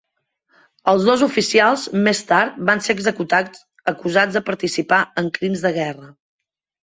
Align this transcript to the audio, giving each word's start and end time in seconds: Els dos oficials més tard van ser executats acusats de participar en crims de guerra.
Els 0.93 1.03
dos 1.09 1.23
oficials 1.25 1.83
més 2.07 2.21
tard 2.31 2.55
van 2.69 2.81
ser 2.87 2.95
executats 2.97 3.61
acusats 3.93 4.37
de 4.39 4.43
participar 4.47 4.99
en 5.23 5.29
crims 5.39 5.65
de 5.67 5.73
guerra. 5.77 6.09